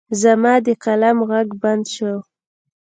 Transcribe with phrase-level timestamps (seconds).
[0.21, 2.13] زما د قلم غږ بند شو.